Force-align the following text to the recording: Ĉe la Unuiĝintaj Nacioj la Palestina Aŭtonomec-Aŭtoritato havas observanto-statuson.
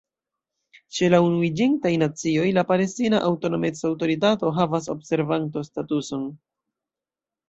Ĉe 0.99 1.07
la 1.13 1.17
Unuiĝintaj 1.25 1.91
Nacioj 2.03 2.45
la 2.57 2.63
Palestina 2.71 3.19
Aŭtonomec-Aŭtoritato 3.27 4.55
havas 4.61 4.89
observanto-statuson. 4.95 6.25